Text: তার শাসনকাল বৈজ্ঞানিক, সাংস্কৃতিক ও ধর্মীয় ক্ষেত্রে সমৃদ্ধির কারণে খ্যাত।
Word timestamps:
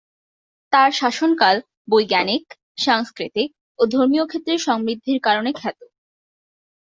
তার 0.73 0.89
শাসনকাল 0.91 1.55
বৈজ্ঞানিক, 1.87 2.43
সাংস্কৃতিক 2.77 3.49
ও 3.79 3.93
ধর্মীয় 3.93 4.25
ক্ষেত্রে 4.27 4.53
সমৃদ্ধির 4.59 5.19
কারণে 5.23 5.51
খ্যাত। 5.55 5.79